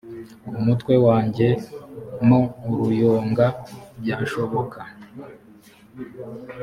[0.53, 1.47] ku mutwe wanjye
[2.27, 3.47] mo uruyonga
[4.01, 4.79] byashoboka